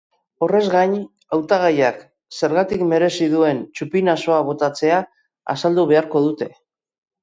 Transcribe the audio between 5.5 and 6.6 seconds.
azaldu beharko dute.